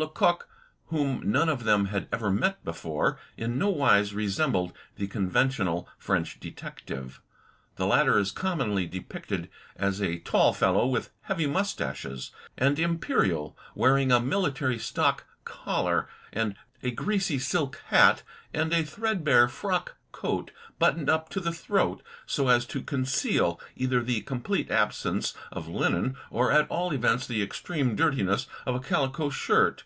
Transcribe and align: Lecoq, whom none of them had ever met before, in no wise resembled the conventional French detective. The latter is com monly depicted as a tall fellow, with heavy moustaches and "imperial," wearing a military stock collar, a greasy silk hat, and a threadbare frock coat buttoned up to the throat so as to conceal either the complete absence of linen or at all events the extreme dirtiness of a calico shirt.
Lecoq, 0.00 0.48
whom 0.86 1.20
none 1.24 1.48
of 1.48 1.62
them 1.62 1.84
had 1.84 2.08
ever 2.12 2.28
met 2.28 2.64
before, 2.64 3.16
in 3.36 3.56
no 3.56 3.68
wise 3.68 4.12
resembled 4.12 4.72
the 4.96 5.06
conventional 5.06 5.88
French 5.96 6.40
detective. 6.40 7.20
The 7.76 7.86
latter 7.86 8.18
is 8.18 8.32
com 8.32 8.58
monly 8.58 8.90
depicted 8.90 9.48
as 9.76 10.02
a 10.02 10.18
tall 10.18 10.52
fellow, 10.52 10.84
with 10.84 11.10
heavy 11.22 11.46
moustaches 11.46 12.32
and 12.58 12.76
"imperial," 12.80 13.56
wearing 13.76 14.10
a 14.10 14.18
military 14.18 14.80
stock 14.80 15.26
collar, 15.44 16.08
a 16.34 16.90
greasy 16.90 17.38
silk 17.38 17.80
hat, 17.86 18.24
and 18.52 18.72
a 18.72 18.82
threadbare 18.82 19.46
frock 19.46 19.94
coat 20.10 20.50
buttoned 20.80 21.08
up 21.08 21.28
to 21.28 21.38
the 21.38 21.52
throat 21.52 22.02
so 22.26 22.48
as 22.48 22.66
to 22.66 22.82
conceal 22.82 23.60
either 23.76 24.02
the 24.02 24.22
complete 24.22 24.72
absence 24.72 25.34
of 25.52 25.68
linen 25.68 26.16
or 26.32 26.50
at 26.50 26.66
all 26.68 26.92
events 26.92 27.28
the 27.28 27.40
extreme 27.42 27.94
dirtiness 27.94 28.48
of 28.66 28.74
a 28.74 28.80
calico 28.80 29.30
shirt. 29.30 29.82